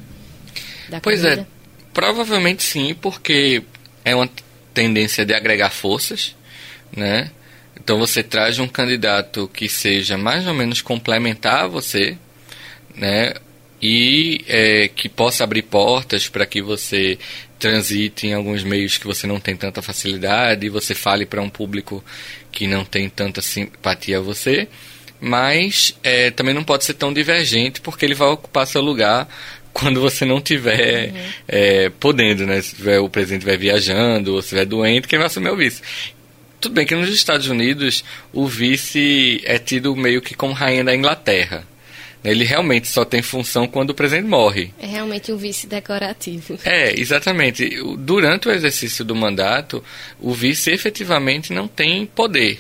[0.94, 1.42] da pois corrida?
[1.42, 1.46] é,
[1.94, 3.64] provavelmente sim, porque
[4.06, 4.30] é uma
[4.74, 6.36] tendência de agregar forças,
[6.96, 7.32] né?
[7.76, 12.16] Então você traz um candidato que seja mais ou menos complementar a você,
[12.96, 13.34] né?
[13.82, 17.18] E é, que possa abrir portas para que você
[17.60, 21.50] transite em alguns meios que você não tem tanta facilidade, e você fale para um
[21.50, 22.04] público
[22.52, 24.68] que não tem tanta simpatia a você,
[25.20, 29.28] mas é, também não pode ser tão divergente porque ele vai ocupar seu lugar
[29.74, 31.20] quando você não tiver uhum.
[31.48, 32.62] é, podendo, né?
[32.62, 35.82] Se o presidente estiver viajando ou se estiver doente, quem vai assumir é o vice.
[36.62, 40.96] Tudo bem que nos Estados Unidos o vice é tido meio que como rainha da
[40.96, 41.66] Inglaterra.
[42.24, 44.72] Ele realmente só tem função quando o presidente morre.
[44.80, 46.58] É realmente um vice decorativo.
[46.64, 47.70] É, exatamente.
[47.98, 49.84] Durante o exercício do mandato,
[50.22, 52.60] o vice efetivamente não tem poder.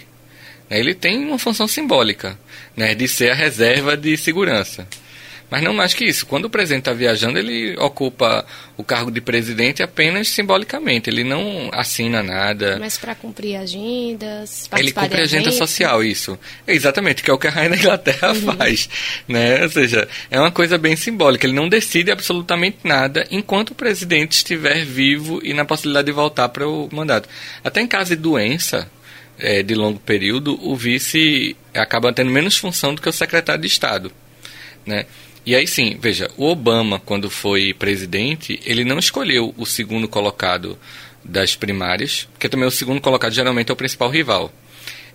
[0.69, 2.37] Ele tem uma função simbólica,
[2.75, 4.85] né, de ser a reserva de segurança.
[5.53, 6.25] Mas não mais que isso.
[6.25, 8.43] Quando o presidente está viajando, ele ocupa
[8.75, 11.11] o cargo de presidente apenas simbolicamente.
[11.11, 12.79] Ele não assina nada.
[12.79, 16.39] Mas para cumprir agendas, Ele cumpre agenda social, isso.
[16.67, 18.55] Exatamente, que é o que a Rainha da Inglaterra uhum.
[18.57, 18.89] faz.
[19.27, 19.61] Né?
[19.61, 21.45] Ou seja, é uma coisa bem simbólica.
[21.45, 26.49] Ele não decide absolutamente nada enquanto o presidente estiver vivo e na possibilidade de voltar
[26.49, 27.29] para o mandato.
[27.63, 28.89] Até em caso de doença,
[29.37, 33.67] é, de longo período, o vice acaba tendo menos função do que o secretário de
[33.67, 34.11] Estado.
[34.83, 35.05] Né?
[35.45, 40.77] E aí sim, veja, o Obama, quando foi presidente, ele não escolheu o segundo colocado
[41.23, 44.53] das primárias, porque também o segundo colocado geralmente é o principal rival.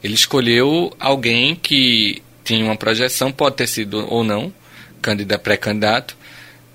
[0.03, 4.53] Ele escolheu alguém que tinha uma projeção, pode ter sido ou não,
[5.43, 6.17] pré-candidato,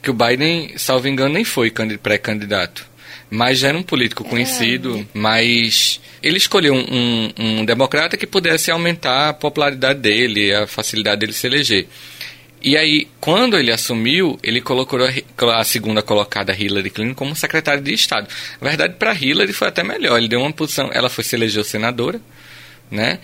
[0.02, 2.86] que o Biden, salvo engano, nem foi pré-candidato.
[3.30, 5.06] Mas já era um político conhecido, é.
[5.14, 11.22] mas ele escolheu um, um, um democrata que pudesse aumentar a popularidade dele, a facilidade
[11.22, 11.88] dele se eleger.
[12.64, 15.00] E aí, quando ele assumiu, ele colocou
[15.52, 18.30] a segunda colocada, Hillary Clinton, como secretária de Estado.
[18.62, 20.18] Na verdade, para Hillary foi até melhor.
[20.18, 20.90] Ele deu uma posição.
[20.94, 22.22] Ela foi se elegeu senadora,
[22.90, 23.20] né?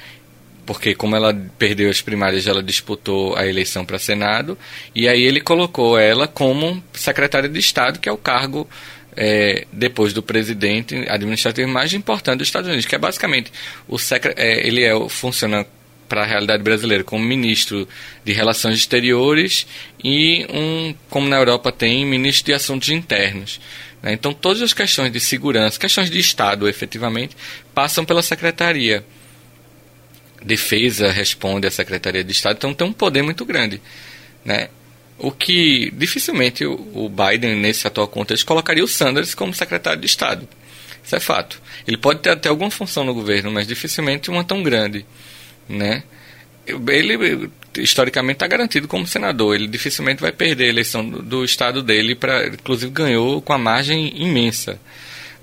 [0.65, 4.57] Porque, como ela perdeu as primárias, ela disputou a eleição para Senado.
[4.93, 8.67] E aí, ele colocou ela como secretária de Estado, que é o cargo
[9.15, 13.51] é, depois do presidente administrativo mais importante dos Estados Unidos, que é basicamente
[13.87, 15.65] o secre é, ele é funciona
[16.09, 17.87] para a realidade brasileira, como ministro
[18.25, 19.67] de Relações Exteriores
[20.03, 23.61] e um, como na Europa tem, ministro de Assuntos Internos.
[24.01, 24.13] Né?
[24.13, 27.37] Então, todas as questões de segurança, questões de Estado, efetivamente,
[27.73, 29.05] passam pela Secretaria.
[30.43, 33.79] Defesa responde à Secretaria de Estado, então tem um poder muito grande.
[34.43, 34.69] Né?
[35.17, 40.47] O que dificilmente o Biden, nesse atual contexto, colocaria o Sanders como secretário de Estado.
[41.03, 41.61] Isso é fato.
[41.85, 45.05] Ele pode ter até alguma função no governo, mas dificilmente uma tão grande
[45.69, 46.03] né?
[46.65, 49.55] Ele historicamente está garantido como senador.
[49.55, 52.15] Ele dificilmente vai perder a eleição do, do estado dele.
[52.15, 54.79] Pra, inclusive ganhou com a margem imensa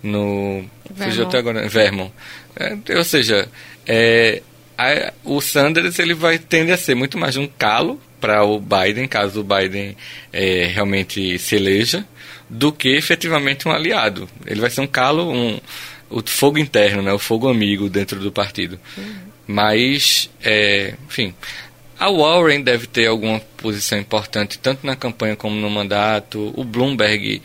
[0.02, 2.12] no fugiu até agora Vermont.
[2.56, 3.48] É, ou seja,
[3.86, 4.42] é,
[4.76, 9.06] a, o Sanders ele vai tender a ser muito mais um calo para o Biden,
[9.06, 9.96] caso o Biden
[10.32, 12.06] é, realmente se eleja,
[12.48, 14.28] do que efetivamente um aliado.
[14.46, 15.60] Ele vai ser um calo, um,
[16.08, 18.78] o fogo interno, né, o fogo amigo dentro do partido.
[18.96, 19.14] Uhum.
[19.46, 21.34] Mas, é, enfim,
[21.98, 26.52] a Warren deve ter alguma posição importante, tanto na campanha como no mandato.
[26.54, 27.40] O Bloomberg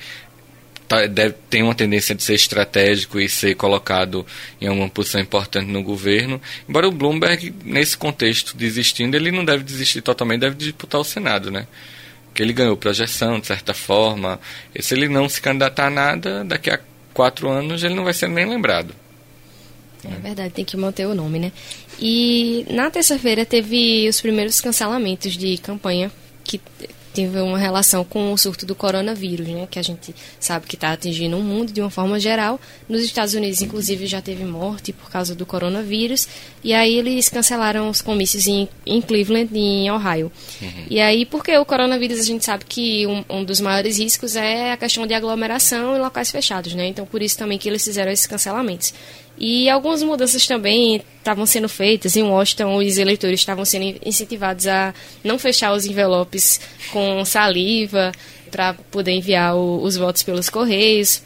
[0.88, 4.26] tá, deve, tem uma tendência de ser estratégico e ser colocado
[4.60, 6.42] em alguma posição importante no governo.
[6.68, 11.50] Embora o Bloomberg, nesse contexto, desistindo, ele não deve desistir totalmente, deve disputar o Senado,
[11.50, 11.66] né?
[12.26, 14.40] Porque ele ganhou projeção, de certa forma.
[14.76, 16.80] E se ele não se candidatar a nada, daqui a
[17.14, 18.94] quatro anos ele não vai ser nem lembrado.
[20.04, 21.52] É verdade, tem que manter o nome, né?
[22.00, 26.12] E na terça-feira teve os primeiros cancelamentos de campanha
[26.44, 26.60] que
[27.14, 29.68] teve uma relação com o surto do coronavírus, né?
[29.70, 32.60] Que a gente sabe que está atingindo o mundo de uma forma geral.
[32.88, 36.28] Nos Estados Unidos, inclusive, já teve morte por causa do coronavírus.
[36.64, 40.32] E aí eles cancelaram os comícios em, em Cleveland e em Ohio.
[40.62, 40.86] Uhum.
[40.90, 44.72] E aí, porque o coronavírus, a gente sabe que um, um, dos maiores riscos é
[44.72, 46.88] a questão de aglomeração em locais fechados, né?
[46.88, 48.94] Então, por isso também que eles fizeram esses cancelamentos.
[49.44, 52.16] E algumas mudanças também estavam sendo feitas.
[52.16, 58.12] Em Washington, os eleitores estavam sendo incentivados a não fechar os envelopes com saliva
[58.52, 61.24] para poder enviar o, os votos pelos correios.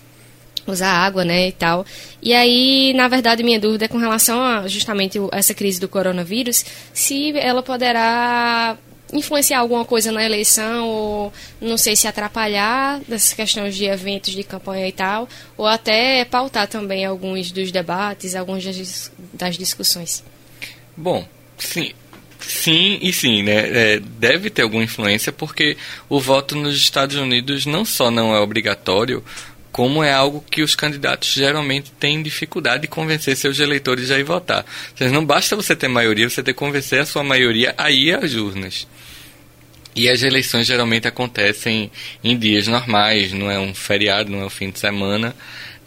[0.66, 1.86] usar água, né, e tal.
[2.22, 6.64] E aí, na verdade, minha dúvida é com relação a justamente essa crise do coronavírus,
[6.94, 8.78] se ela poderá
[9.14, 14.44] influenciar alguma coisa na eleição, ou não sei se atrapalhar dessas questões de eventos de
[14.44, 18.64] campanha e tal, ou até pautar também alguns dos debates, algumas
[19.34, 20.24] das discussões.
[20.98, 21.94] Bom, sim,
[22.48, 23.94] Sim e sim, né?
[23.96, 28.40] É, deve ter alguma influência porque o voto nos Estados Unidos não só não é
[28.40, 29.24] obrigatório,
[29.76, 34.24] como é algo que os candidatos geralmente têm dificuldade de convencer seus eleitores a ir
[34.24, 34.66] votar.
[34.96, 38.16] Seja, não basta você ter maioria, você ter que convencer a sua maioria a ir
[38.16, 38.88] às urnas.
[39.94, 41.92] E as eleições geralmente acontecem
[42.24, 45.36] em dias normais, não é um feriado, não é um fim de semana.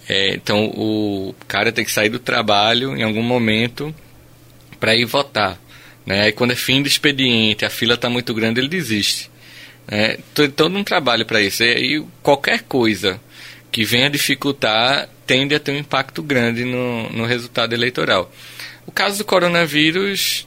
[0.07, 3.95] É, então o cara tem que sair do trabalho em algum momento
[4.79, 5.59] para ir votar.
[6.05, 6.25] Né?
[6.25, 9.31] Aí quando é fim de expediente, a fila está muito grande, ele desiste.
[9.91, 10.19] Né?
[10.55, 11.65] Todo um trabalho para isso.
[11.65, 13.19] E qualquer coisa
[13.71, 18.33] que venha dificultar tende a ter um impacto grande no, no resultado eleitoral.
[18.87, 20.47] O caso do coronavírus,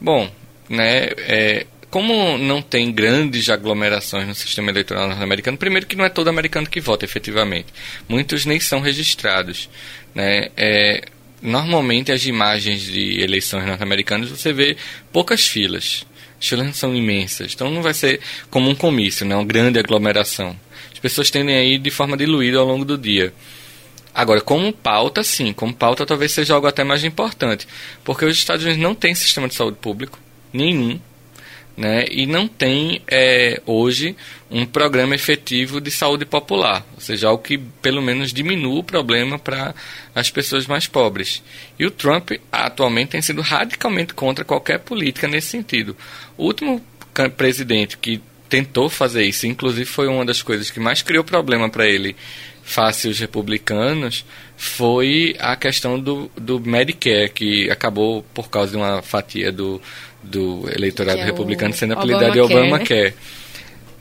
[0.00, 0.30] bom,
[0.68, 6.08] né, é, como não tem grandes aglomerações no sistema eleitoral norte-americano, primeiro que não é
[6.08, 7.66] todo americano que vota efetivamente.
[8.08, 9.68] Muitos nem são registrados.
[10.14, 10.48] Né?
[10.56, 11.02] É,
[11.42, 14.76] normalmente as imagens de eleições norte-americanas você vê
[15.12, 16.06] poucas filas.
[16.48, 17.52] Filas são imensas.
[17.54, 19.34] Então não vai ser como um comício, né?
[19.34, 20.58] uma grande aglomeração.
[20.92, 23.32] As pessoas tendem a ir de forma diluída ao longo do dia.
[24.14, 27.66] Agora, como pauta, sim, como pauta talvez seja algo até mais importante,
[28.04, 30.18] porque os Estados Unidos não têm sistema de saúde público,
[30.52, 31.00] nenhum,
[31.76, 34.14] né, e não tem é, hoje
[34.50, 39.38] um programa efetivo de saúde popular, ou seja, algo que pelo menos diminua o problema
[39.38, 39.74] para
[40.14, 41.42] as pessoas mais pobres.
[41.78, 45.96] E o Trump atualmente tem sido radicalmente contra qualquer política nesse sentido.
[46.36, 46.84] O último
[47.36, 51.86] presidente que tentou fazer isso, inclusive foi uma das coisas que mais criou problema para
[51.86, 52.14] ele
[52.62, 54.24] face os republicanos,
[54.62, 59.82] foi a questão do, do Medicare, que acabou por causa de uma fatia do,
[60.22, 63.12] do eleitorado é republicano sendo apelidado de Obamacare.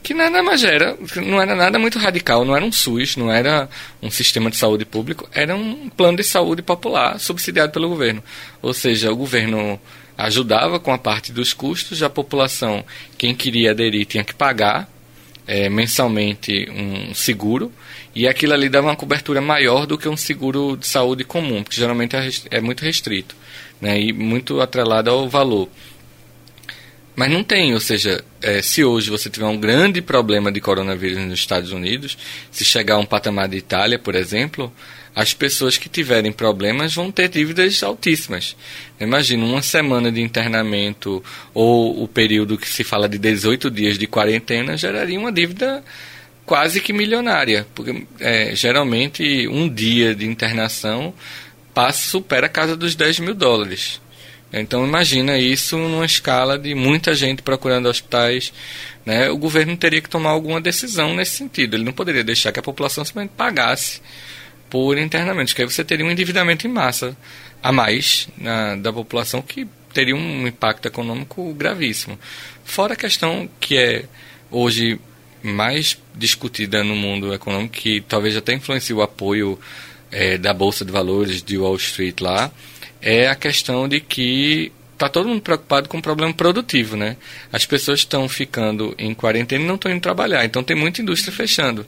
[0.04, 3.68] Que nada mais era, não era nada muito radical, não era um SUS, não era
[4.04, 8.24] um sistema de saúde público, era um plano de saúde popular subsidiado pelo governo.
[8.62, 9.82] Ou seja, o governo
[10.16, 12.86] ajudava com a parte dos custos, a população,
[13.18, 14.88] quem queria aderir, tinha que pagar
[15.48, 17.72] é, mensalmente um seguro,
[18.14, 21.80] e aquilo ali dava uma cobertura maior do que um seguro de saúde comum, porque
[21.80, 23.36] geralmente é, é muito restrito
[23.80, 25.70] né, e muito atrelado ao valor.
[27.16, 31.18] Mas não tem, ou seja, é, se hoje você tiver um grande problema de coronavírus
[31.18, 32.18] nos Estados Unidos,
[32.50, 34.72] se chegar a um patamar de Itália, por exemplo,
[35.16, 38.56] as pessoas que tiverem problemas vão ter dívidas altíssimas.
[39.00, 44.08] Imagina uma semana de internamento ou o período que se fala de 18 dias de
[44.08, 45.84] quarentena geraria uma dívida
[46.46, 51.14] quase que milionária, porque é, geralmente um dia de internação
[51.74, 54.02] passa supera a casa dos 10 mil dólares.
[54.54, 58.52] Então imagina isso numa escala de muita gente procurando hospitais.
[59.06, 59.30] Né?
[59.30, 61.76] O governo teria que tomar alguma decisão nesse sentido.
[61.76, 64.02] Ele não poderia deixar que a população simplesmente pagasse
[64.72, 67.16] por internamento, porque aí você teria um endividamento em massa
[67.62, 72.18] a mais na, da população que teria um impacto econômico gravíssimo.
[72.64, 74.06] Fora a questão que é
[74.50, 74.98] hoje
[75.44, 79.60] mais discutida no mundo econômico, que talvez até influencie o apoio
[80.10, 82.50] é, da Bolsa de Valores de Wall Street lá,
[83.02, 87.18] é a questão de que está todo mundo preocupado com o problema produtivo, né?
[87.52, 91.34] As pessoas estão ficando em quarentena e não estão indo trabalhar, então tem muita indústria
[91.34, 91.86] fechando.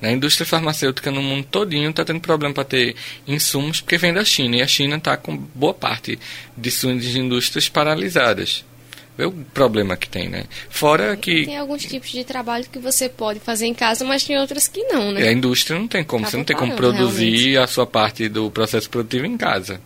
[0.00, 2.94] A indústria farmacêutica no mundo todinho está tendo problema para ter
[3.26, 6.18] insumos porque vem da China e a China está com boa parte
[6.56, 8.64] de suas indústrias paralisadas.
[9.16, 10.44] Vê o problema que tem, né?
[10.68, 11.46] Fora que.
[11.46, 14.84] Tem alguns tipos de trabalho que você pode fazer em casa, mas tem outros que
[14.84, 15.26] não, né?
[15.26, 16.24] A indústria não tem como.
[16.24, 17.56] Tá você não tem como produzir realmente.
[17.56, 19.80] a sua parte do processo produtivo em casa.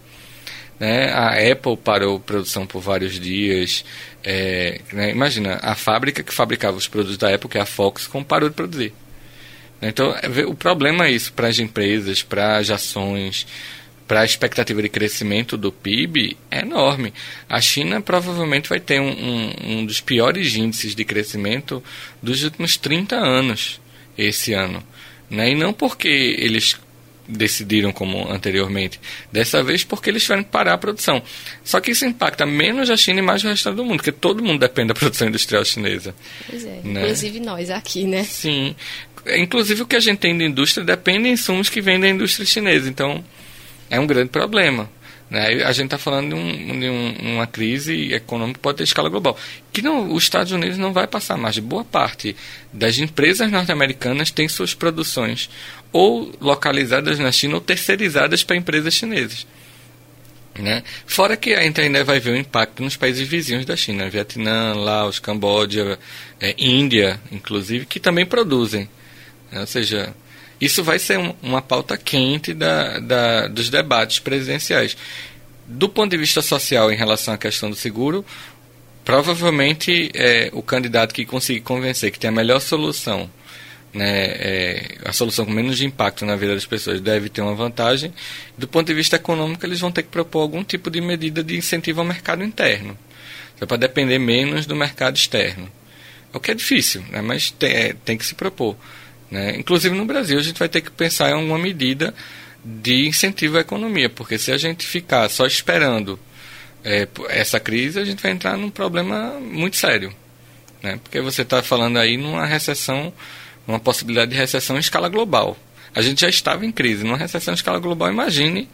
[0.80, 1.12] Né?
[1.12, 3.84] A Apple parou produção por vários dias.
[4.24, 5.10] É, né?
[5.12, 8.56] Imagina, a fábrica que fabricava os produtos da Apple, que é a Foxconn, parou de
[8.56, 8.92] produzir.
[9.82, 13.46] Então, é, o problema é isso para as empresas, para as ações,
[14.10, 17.14] para a expectativa de crescimento do PIB é enorme.
[17.48, 21.80] A China provavelmente vai ter um, um, um dos piores índices de crescimento
[22.20, 23.80] dos últimos 30 anos
[24.18, 24.82] esse ano.
[25.30, 25.50] Né?
[25.50, 26.76] E não porque eles
[27.30, 29.00] decidiram como anteriormente.
[29.30, 31.22] Dessa vez porque eles tiveram que parar a produção.
[31.62, 34.42] Só que isso impacta menos a China e mais o restante do mundo, porque todo
[34.42, 36.14] mundo depende da produção industrial chinesa.
[36.48, 37.02] Pois é, né?
[37.02, 38.24] inclusive nós aqui, né?
[38.24, 38.74] Sim.
[39.26, 42.46] Inclusive o que a gente tem de indústria depende de insumos que vêm da indústria
[42.46, 42.88] chinesa.
[42.88, 43.24] Então,
[43.88, 44.88] é um grande problema.
[45.30, 45.62] Né?
[45.64, 49.08] A gente está falando de, um, de um, uma crise econômica que pode ter escala
[49.08, 49.36] global.
[49.72, 51.58] Que não, os Estados Unidos não vai passar mais.
[51.58, 52.34] Boa parte
[52.72, 55.48] das empresas norte-americanas tem suas produções
[55.92, 59.46] ou localizadas na China ou terceirizadas para empresas chinesas.
[60.58, 60.82] Né?
[61.06, 64.74] Fora que a gente ainda vai ver o impacto nos países vizinhos da China, Vietnã,
[64.74, 65.96] Laos, Camboja,
[66.40, 68.88] é, Índia, inclusive, que também produzem.
[69.50, 69.60] Né?
[69.60, 70.14] Ou seja,
[70.60, 74.96] isso vai ser um, uma pauta quente da, da, dos debates presidenciais.
[75.66, 78.24] Do ponto de vista social, em relação à questão do seguro,
[79.04, 83.30] provavelmente é, o candidato que conseguir convencer que tem a melhor solução
[83.92, 88.12] né, é, a solução com menos impacto na vida das pessoas deve ter uma vantagem.
[88.56, 91.56] Do ponto de vista econômico, eles vão ter que propor algum tipo de medida de
[91.56, 92.96] incentivo ao mercado interno,
[93.58, 95.70] para depender menos do mercado externo.
[96.32, 98.76] O que é difícil, né, mas tem, é, tem que se propor.
[99.30, 99.56] Né?
[99.56, 102.14] Inclusive no Brasil, a gente vai ter que pensar em alguma medida
[102.64, 106.18] de incentivo à economia, porque se a gente ficar só esperando
[106.84, 110.12] é, essa crise, a gente vai entrar num problema muito sério.
[110.82, 110.98] Né?
[111.02, 113.12] Porque você está falando aí numa recessão
[113.66, 115.56] uma possibilidade de recessão em escala global.
[115.94, 118.68] A gente já estava em crise, numa recessão em escala global, imagine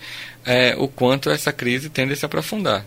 [0.45, 2.85] é, o quanto essa crise tende a se aprofundar.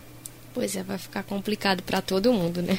[0.54, 2.78] Pois é, vai ficar complicado para todo mundo, né?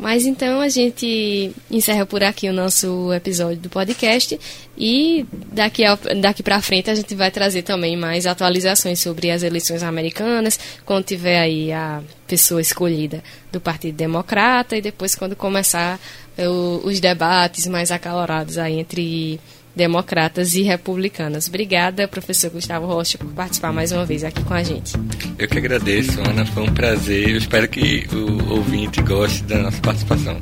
[0.00, 4.40] Mas então a gente encerra por aqui o nosso episódio do podcast
[4.74, 5.82] e daqui,
[6.18, 11.04] daqui para frente a gente vai trazer também mais atualizações sobre as eleições americanas, quando
[11.04, 13.22] tiver aí a pessoa escolhida
[13.52, 16.00] do Partido Democrata e depois quando começar
[16.38, 19.38] o, os debates mais acalorados aí entre
[19.74, 21.48] democratas e republicanas.
[21.48, 24.94] Obrigada, professor Gustavo Rocha, por participar mais uma vez aqui com a gente.
[25.38, 26.44] Eu que agradeço, Ana.
[26.46, 27.30] Foi um prazer.
[27.30, 30.38] Eu espero que o ouvinte goste da nossa participação.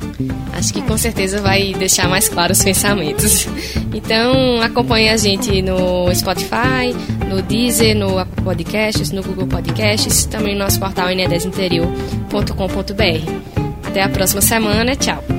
[0.53, 3.47] Acho que com certeza vai deixar mais claros os pensamentos.
[3.93, 6.93] Então, acompanhe a gente no Spotify,
[7.27, 13.87] no Deezer, no Apple Podcasts, no Google Podcasts, também no nosso portal enedesinterior.com.br.
[13.87, 14.95] Até a próxima semana.
[14.95, 15.38] Tchau.